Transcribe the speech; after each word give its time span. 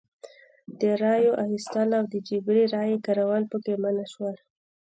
د 0.79 0.81
رایو 1.03 1.31
اخیستل 1.45 1.89
او 1.99 2.05
د 2.13 2.15
جبري 2.27 2.63
رایې 2.75 2.97
کارول 3.05 3.43
پکې 3.51 3.73
منع 3.83 4.05
شول. 4.13 4.35